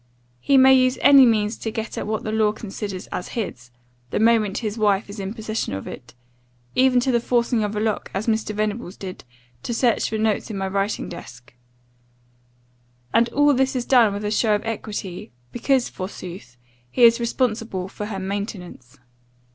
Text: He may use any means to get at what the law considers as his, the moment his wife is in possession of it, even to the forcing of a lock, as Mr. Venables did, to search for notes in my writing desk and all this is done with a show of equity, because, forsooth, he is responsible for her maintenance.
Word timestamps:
He 0.39 0.57
may 0.57 0.73
use 0.73 0.97
any 1.03 1.27
means 1.27 1.57
to 1.57 1.69
get 1.69 1.95
at 1.95 2.07
what 2.07 2.23
the 2.23 2.31
law 2.31 2.53
considers 2.53 3.05
as 3.11 3.37
his, 3.37 3.69
the 4.09 4.19
moment 4.19 4.57
his 4.57 4.75
wife 4.75 5.11
is 5.11 5.19
in 5.19 5.35
possession 5.35 5.73
of 5.75 5.85
it, 5.85 6.15
even 6.73 6.99
to 7.01 7.11
the 7.11 7.19
forcing 7.19 7.63
of 7.63 7.75
a 7.75 7.79
lock, 7.79 8.09
as 8.11 8.25
Mr. 8.25 8.55
Venables 8.55 8.97
did, 8.97 9.23
to 9.61 9.75
search 9.75 10.09
for 10.09 10.17
notes 10.17 10.49
in 10.49 10.57
my 10.57 10.67
writing 10.67 11.07
desk 11.07 11.53
and 13.13 13.29
all 13.29 13.53
this 13.53 13.75
is 13.75 13.85
done 13.85 14.11
with 14.13 14.25
a 14.25 14.31
show 14.31 14.55
of 14.55 14.65
equity, 14.65 15.31
because, 15.51 15.87
forsooth, 15.87 16.57
he 16.89 17.03
is 17.03 17.19
responsible 17.19 17.87
for 17.87 18.07
her 18.07 18.17
maintenance. 18.17 18.97